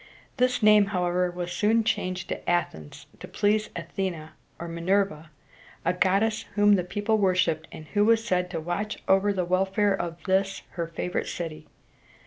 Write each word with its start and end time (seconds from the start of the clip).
This 0.37 0.63
name, 0.63 0.87
however, 0.87 1.29
was 1.29 1.51
soon 1.51 1.83
changed 1.83 2.29
to 2.29 2.41
Ath´ens 2.47 3.05
to 3.19 3.27
please 3.27 3.69
A 3.75 3.83
the´ne 3.83 4.29
(or 4.57 4.67
Mi 4.67 4.81
ner´va), 4.81 5.27
a 5.85 5.93
goddess 5.93 6.45
whom 6.55 6.73
the 6.73 6.83
people 6.83 7.19
worshiped, 7.19 7.67
and 7.71 7.85
who 7.89 8.03
was 8.05 8.25
said 8.25 8.49
to 8.49 8.59
watch 8.59 8.97
over 9.07 9.31
the 9.31 9.45
welfare 9.45 9.93
of 9.93 10.17
this 10.23 10.63
her 10.71 10.87
favorite 10.87 11.27
city. 11.27 11.67